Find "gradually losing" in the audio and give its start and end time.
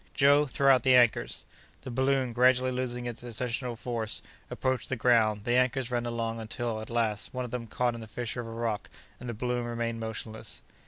2.33-3.05